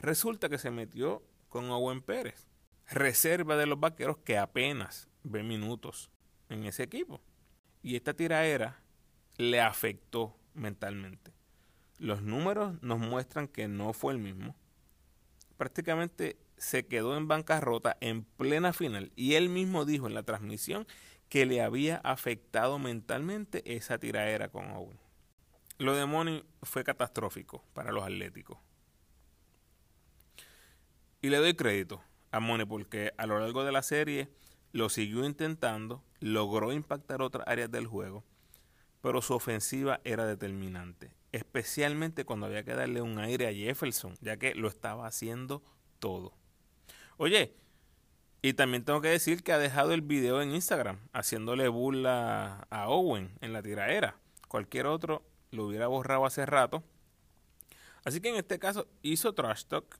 [0.00, 2.48] Resulta que se metió con Owen Pérez,
[2.88, 6.10] reserva de los vaqueros que apenas ve minutos
[6.48, 7.20] en ese equipo.
[7.80, 8.82] Y esta tiraera
[9.36, 11.30] le afectó mentalmente.
[12.00, 14.56] Los números nos muestran que no fue el mismo.
[15.56, 20.86] Prácticamente se quedó en bancarrota en plena final y él mismo dijo en la transmisión
[21.28, 24.98] que le había afectado mentalmente esa tiraera con Owen.
[25.78, 28.58] Lo de Money fue catastrófico para los atléticos.
[31.20, 34.28] Y le doy crédito a Money porque a lo largo de la serie
[34.72, 38.24] lo siguió intentando, logró impactar otras áreas del juego,
[39.00, 44.36] pero su ofensiva era determinante especialmente cuando había que darle un aire a Jefferson, ya
[44.36, 45.64] que lo estaba haciendo
[45.98, 46.32] todo.
[47.16, 47.54] Oye,
[48.42, 52.88] y también tengo que decir que ha dejado el video en Instagram, haciéndole burla a
[52.88, 54.16] Owen en la tiraera.
[54.48, 56.82] Cualquier otro lo hubiera borrado hace rato.
[58.04, 59.98] Así que en este caso hizo trash talk,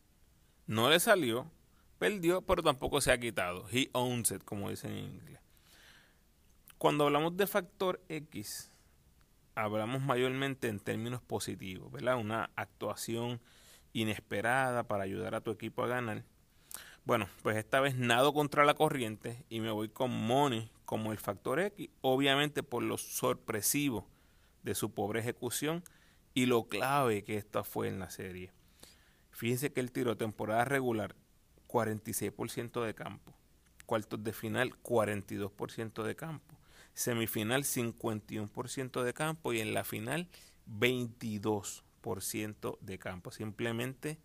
[0.66, 1.50] no le salió,
[1.98, 3.66] perdió, pero tampoco se ha quitado.
[3.70, 5.40] He owns it, como dicen en inglés.
[6.77, 8.70] Cuando hablamos de factor X,
[9.55, 12.18] hablamos mayormente en términos positivos, ¿verdad?
[12.18, 13.40] Una actuación
[13.94, 16.24] inesperada para ayudar a tu equipo a ganar.
[17.04, 21.18] Bueno, pues esta vez nado contra la corriente y me voy con Money como el
[21.18, 24.08] factor X, obviamente por lo sorpresivo
[24.62, 25.84] de su pobre ejecución
[26.32, 28.52] y lo clave que esta fue en la serie.
[29.30, 31.14] Fíjense que el tiro temporada regular
[31.68, 33.34] 46% de campo,
[33.84, 36.54] cuartos de final 42% de campo
[36.94, 40.30] semifinal 51% de campo y en la final
[40.66, 44.18] 22% de campo, simplemente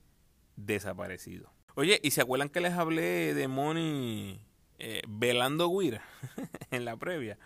[0.56, 1.52] desaparecido.
[1.80, 4.38] Oye, ¿y se acuerdan que les hablé de Moni
[4.80, 6.04] eh, velando Guira?
[6.72, 7.40] en la previa.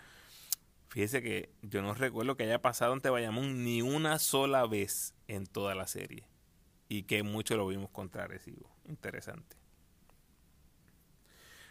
[0.88, 5.46] Fíjese que yo no recuerdo que haya pasado ante Bayamón ni una sola vez en
[5.46, 6.26] toda la serie.
[6.88, 8.68] Y que mucho lo vimos contra Recibo.
[8.88, 9.56] Interesante.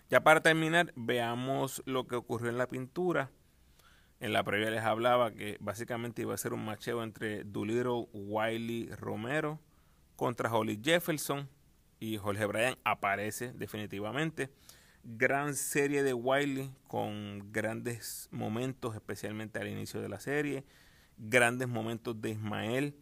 [0.10, 3.30] Ya para terminar, veamos lo que ocurrió en la pintura.
[4.22, 8.88] En la previa les hablaba que básicamente iba a ser un macheo entre Doolittle, Wiley,
[8.96, 9.60] Romero
[10.16, 11.50] contra Holly Jefferson
[12.04, 14.50] y Jorge Bryan aparece definitivamente.
[15.06, 20.66] Gran serie de Wiley con grandes momentos, especialmente al inicio de la serie.
[21.18, 22.94] Grandes momentos de Ismael.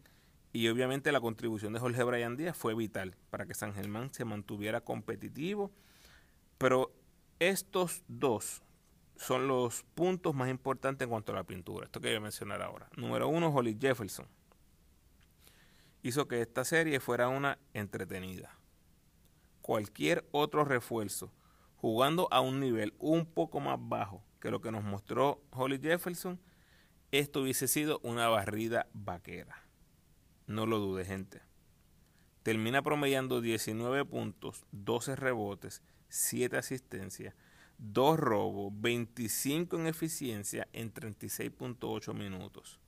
[0.52, 4.24] Y obviamente la contribución de Jorge Bryan Díaz fue vital para que San Germán se
[4.24, 5.72] mantuviera competitivo.
[6.58, 6.94] Pero
[7.40, 8.62] estos dos
[9.16, 11.86] son los puntos más importantes en cuanto a la pintura.
[11.86, 12.88] Esto que voy a mencionar ahora.
[12.96, 14.28] Número uno, Holly Jefferson.
[16.02, 18.61] Hizo que esta serie fuera una entretenida.
[19.62, 21.32] Cualquier otro refuerzo
[21.76, 26.40] jugando a un nivel un poco más bajo que lo que nos mostró Holly Jefferson,
[27.12, 29.64] esto hubiese sido una barrida vaquera.
[30.46, 31.42] No lo dude, gente.
[32.42, 37.34] Termina promediando 19 puntos, 12 rebotes, 7 asistencias,
[37.78, 42.80] 2 robos, 25 en eficiencia en 36.8 minutos.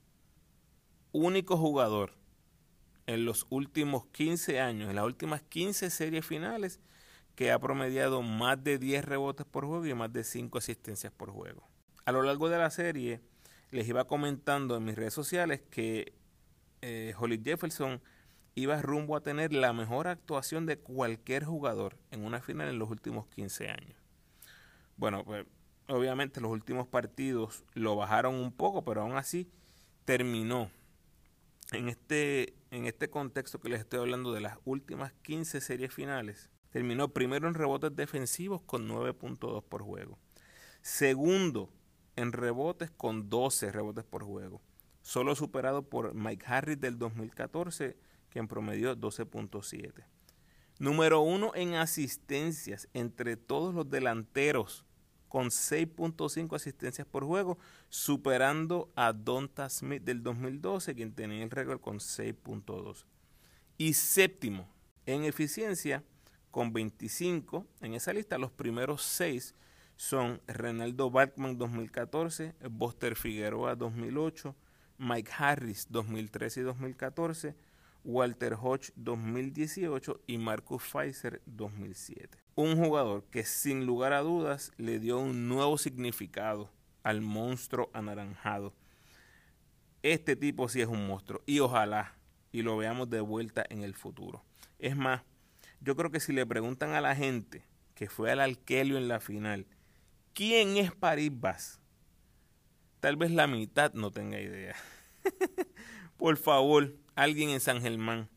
[1.13, 2.15] Único jugador
[3.07, 6.81] en los últimos 15 años, en las últimas 15 series finales,
[7.35, 11.31] que ha promediado más de 10 rebotes por juego y más de 5 asistencias por
[11.31, 11.69] juego.
[12.05, 13.21] A lo largo de la serie
[13.71, 16.15] les iba comentando en mis redes sociales que
[16.83, 18.01] eh, Holly Jefferson
[18.55, 22.91] iba rumbo a tener la mejor actuación de cualquier jugador en una final en los
[22.91, 23.97] últimos 15 años.
[24.97, 25.45] Bueno, pues
[25.89, 29.49] obviamente los últimos partidos lo bajaron un poco, pero aún así
[30.05, 30.71] terminó
[31.73, 36.51] en este, en este contexto que les estoy hablando de las últimas 15 series finales.
[36.71, 40.19] Terminó primero en rebotes defensivos con 9.2 por juego.
[40.83, 41.71] Segundo
[42.17, 44.61] en rebotes con 12 rebotes por juego.
[45.03, 47.97] Solo superado por Mike Harris del 2014
[48.35, 50.05] quien promedió 12.7.
[50.81, 54.85] Número uno en asistencias entre todos los delanteros,
[55.35, 61.81] con 6.5 asistencias por juego, superando a Donta Smith del 2012, quien tenía el récord
[61.81, 63.05] con 6.2.
[63.77, 64.69] Y séptimo
[65.07, 66.05] en eficiencia,
[66.53, 68.39] con 25 en esa lista.
[68.39, 69.57] Los primeros seis
[69.97, 74.55] son Renaldo Bachman 2014, Buster Figueroa 2008,
[74.99, 77.57] Mike Harris 2013 y 2014,
[78.05, 82.44] Walter Hodge 2018 y Marcus Pfizer 2007.
[82.57, 86.71] Un jugador que sin lugar a dudas le dio un nuevo significado
[87.03, 88.73] al monstruo anaranjado.
[90.03, 92.15] Este tipo sí es un monstruo y ojalá
[92.53, 94.45] y lo veamos de vuelta en el futuro.
[94.79, 95.23] Es más,
[95.81, 97.65] yo creo que si le preguntan a la gente
[97.95, 99.67] que fue al Alquelio en la final,
[100.33, 101.81] ¿quién es París Bas?
[103.01, 104.77] Tal vez la mitad no tenga idea.
[106.17, 108.29] Por favor, alguien en San Germán,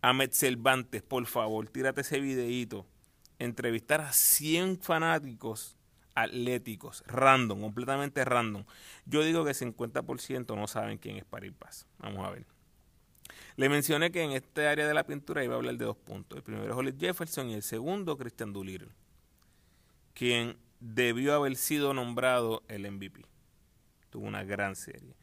[0.00, 2.86] Ahmed Cervantes, por favor, tírate ese videíto.
[3.42, 5.76] Entrevistar a 100 fanáticos
[6.14, 8.64] atléticos, random, completamente random.
[9.06, 11.86] Yo digo que 50% no saben quién es Paris Paz.
[11.98, 12.46] Vamos a ver.
[13.56, 16.36] Le mencioné que en este área de la pintura iba a hablar de dos puntos.
[16.36, 18.90] El primero es Holly Jefferson y el segundo Christian Doolittle,
[20.14, 23.24] quien debió haber sido nombrado el MVP.
[24.10, 25.16] Tuvo una gran serie.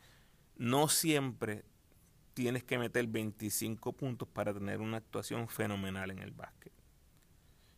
[0.57, 1.63] No siempre
[2.33, 6.58] tienes que meter 25 puntos para tener una actuación fenomenal en el básquet.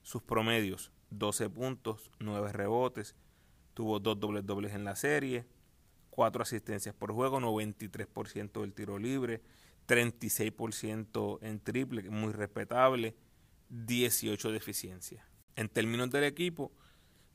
[0.04, 3.16] Sus promedios, 12 puntos, 9 rebotes,
[3.74, 5.46] tuvo dos dobles dobles en la serie,
[6.10, 9.42] 4 asistencias por juego, 93% del tiro libre,
[9.88, 13.16] 36% en triple, muy respetable,
[13.70, 15.26] 18 de eficiencia.
[15.56, 16.72] En términos del equipo,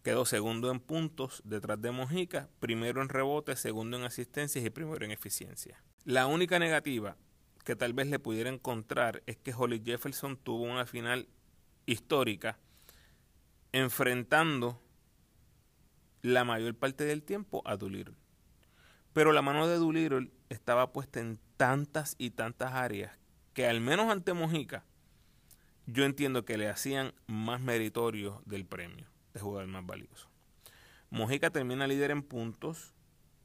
[0.03, 5.05] quedó segundo en puntos detrás de Mojica, primero en rebotes, segundo en asistencias y primero
[5.05, 5.83] en eficiencia.
[6.05, 7.17] La única negativa
[7.65, 11.29] que tal vez le pudiera encontrar es que Holly Jefferson tuvo una final
[11.87, 12.59] histórica
[13.73, 14.81] enfrentando
[16.23, 18.17] la mayor parte del tiempo a Doolittle.
[19.13, 23.19] Pero la mano de Doolittle estaba puesta en tantas y tantas áreas
[23.55, 24.85] que al menos ante Mojica
[25.87, 30.29] yo entiendo que le hacían más meritorio del premio de jugador más valioso.
[31.11, 32.93] Mojica termina líder en puntos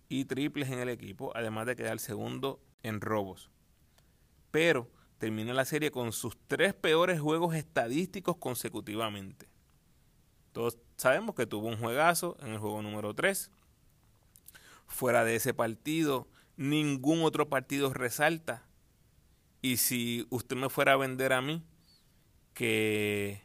[0.09, 3.51] y triples en el equipo, además de quedar segundo en robos.
[4.49, 4.89] Pero
[5.21, 9.47] termina la serie con sus tres peores juegos estadísticos consecutivamente.
[10.51, 13.51] Todos sabemos que tuvo un juegazo en el juego número 3.
[14.87, 18.65] Fuera de ese partido, ningún otro partido resalta.
[19.61, 21.63] Y si usted me fuera a vender a mí
[22.55, 23.43] que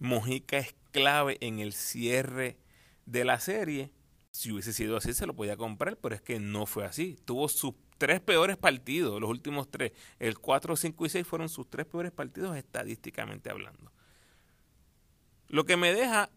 [0.00, 2.58] Mojica es clave en el cierre
[3.04, 3.92] de la serie,
[4.32, 7.16] Si hubiese sido así, se lo podía comprar, pero es que no fue así.
[7.24, 9.92] Tuvo sus tres peores partidos, los últimos tres.
[10.18, 13.92] El 4, 5 y 6 fueron sus tres peores partidos estadísticamente hablando.
[15.48, 16.30] Lo que me deja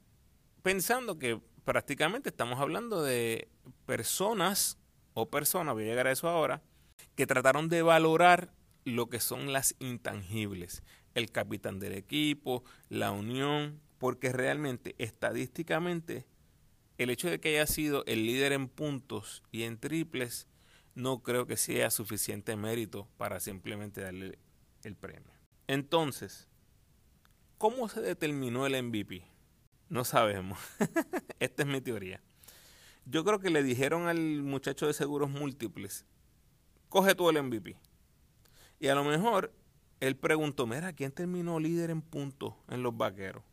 [0.62, 3.48] pensando que prácticamente estamos hablando de
[3.86, 4.78] personas
[5.14, 6.62] o personas, voy a llegar a eso ahora,
[7.16, 8.54] que trataron de valorar
[8.86, 10.84] lo que son las intangibles,
[11.16, 16.26] el capitán del equipo, la unión, porque realmente estadísticamente
[16.98, 20.48] el hecho de que haya sido el líder en puntos y en triples
[20.96, 24.40] no creo que sea suficiente mérito para simplemente darle
[24.84, 25.32] el premio.
[25.68, 26.48] Entonces,
[27.58, 29.24] ¿cómo se determinó el MVP?
[29.90, 30.60] No sabemos.
[31.40, 32.22] Esta es mi teoría.
[33.06, 36.06] Yo creo que le dijeron al muchacho de seguros múltiples,
[36.90, 37.76] coge tú el MVP.
[38.80, 39.52] Y a lo mejor
[40.00, 43.44] él preguntó, mira, ¿quién terminó líder en puntos en los vaqueros?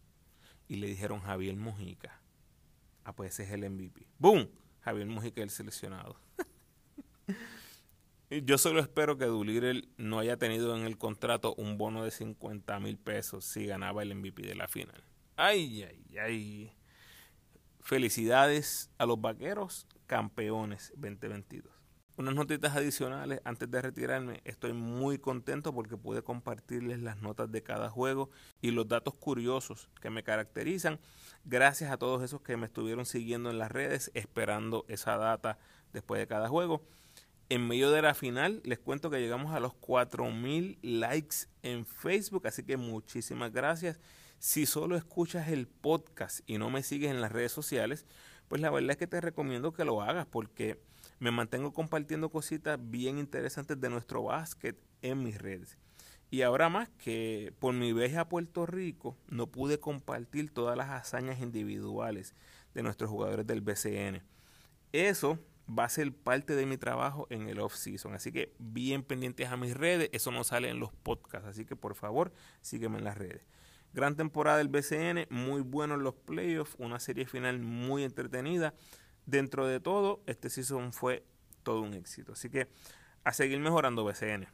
[0.69, 2.21] Y le dijeron Javier Mojica.
[3.05, 4.07] Ah, pues ese es el MVP.
[4.19, 4.49] ¡Boom!
[4.81, 6.17] Javier Mojica el seleccionado.
[8.31, 12.81] Yo solo espero que Doolittle no haya tenido en el contrato un bono de 50
[12.81, 15.05] mil pesos si ganaba el MVP de la final.
[15.37, 16.73] Ay, ay, ay.
[17.81, 21.77] Felicidades a los vaqueros, campeones 2022
[22.17, 24.41] unas notitas adicionales antes de retirarme.
[24.45, 28.31] Estoy muy contento porque pude compartirles las notas de cada juego
[28.63, 30.99] y los datos curiosos que me caracterizan.
[31.45, 35.59] Gracias a todos esos que me estuvieron siguiendo en las redes esperando esa data
[35.93, 36.83] después de cada juego.
[37.49, 42.49] En medio de la final les cuento que llegamos a los 4000 likes en Facebook,
[42.49, 44.01] así que muchísimas gracias.
[44.41, 48.05] Si solo escuchas el podcast y no me sigues en las redes sociales,
[48.49, 50.83] pues la verdad es que te recomiendo que lo hagas porque
[51.21, 55.79] me mantengo compartiendo cositas bien interesantes de nuestro básquet en mis redes.
[56.33, 60.91] Y ahora más que por mi viaje a Puerto Rico no pude compartir todas las
[60.91, 62.35] hazañas individuales
[62.75, 64.25] de nuestros jugadores del BCN.
[64.93, 65.39] Eso
[65.69, 68.15] va a ser parte de mi trabajo en el off-season.
[68.15, 70.11] Así que bien pendientes a mis redes.
[70.13, 71.49] Eso no sale en los podcasts.
[71.49, 73.45] Así que por favor sígueme en las redes.
[73.93, 78.75] Gran temporada del BCN, muy bueno en los playoffs, una serie final muy entretenida
[79.27, 81.25] dentro de todo, este season fue
[81.63, 82.33] todo un éxito.
[82.33, 82.69] Así que
[83.25, 84.47] a seguir mejorando BCN.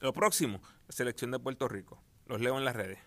[0.00, 2.02] Lo próximo, selección de Puerto Rico.
[2.26, 2.98] Los leo en las redes.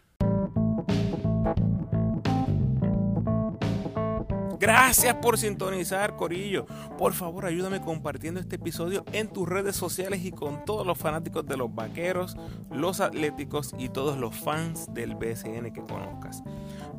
[4.69, 6.67] Gracias por sintonizar, Corillo.
[6.99, 11.43] Por favor, ayúdame compartiendo este episodio en tus redes sociales y con todos los fanáticos
[11.47, 12.37] de los vaqueros,
[12.69, 16.43] los atléticos y todos los fans del BCN que conozcas.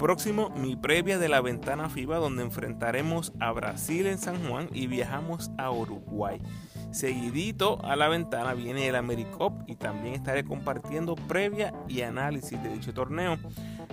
[0.01, 4.89] Próximo, mi previa de la ventana FIBA, donde enfrentaremos a Brasil en San Juan y
[4.89, 6.43] viajamos a Uruguay.
[6.91, 12.69] Seguidito a la ventana viene el AmeriCop y también estaré compartiendo previa y análisis de
[12.69, 13.39] dicho torneo.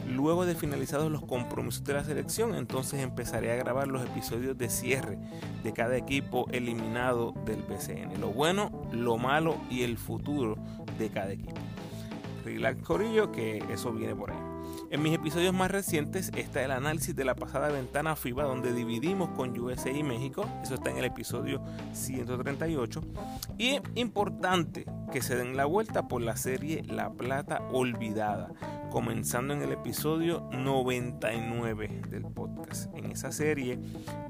[0.08, 4.70] Luego de finalizados los compromisos de la selección, entonces empezaré a grabar los episodios de
[4.70, 5.18] cierre
[5.64, 8.22] de cada equipo eliminado del BCN.
[8.22, 10.55] Lo bueno, lo malo y el futuro
[10.97, 11.60] de cada equipo.
[12.45, 14.47] Relax Corillo, que eso viene por ahí.
[14.89, 19.27] En mis episodios más recientes está el análisis de la pasada ventana FIBA donde dividimos
[19.31, 21.61] con USA y México, eso está en el episodio
[21.91, 23.01] 138.
[23.57, 28.53] Y es importante que se den la vuelta por la serie La Plata Olvidada,
[28.89, 32.89] comenzando en el episodio 99 del podcast.
[32.95, 33.77] En esa serie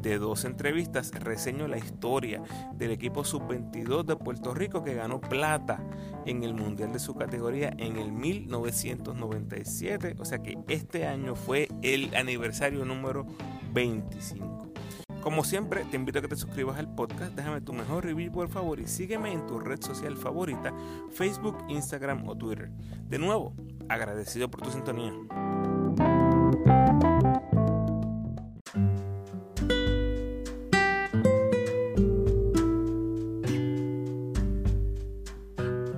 [0.01, 2.41] de dos entrevistas reseño la historia
[2.73, 5.79] del equipo sub-22 de Puerto Rico que ganó plata
[6.25, 11.67] en el Mundial de su categoría en el 1997, o sea que este año fue
[11.81, 13.25] el aniversario número
[13.73, 14.73] 25.
[15.21, 18.47] Como siempre, te invito a que te suscribas al podcast, déjame tu mejor review por
[18.47, 20.73] favor y sígueme en tu red social favorita,
[21.11, 22.69] Facebook, Instagram o Twitter.
[23.09, 23.53] De nuevo,
[23.89, 25.13] agradecido por tu sintonía.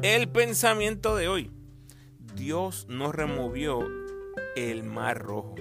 [0.01, 1.51] El pensamiento de hoy.
[2.35, 3.81] Dios no removió
[4.55, 5.55] el mar rojo,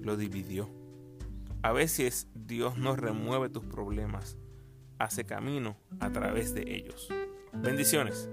[0.00, 0.68] lo dividió.
[1.62, 4.36] A veces Dios no remueve tus problemas,
[4.98, 7.08] hace camino a través de ellos.
[7.52, 8.28] Bendiciones.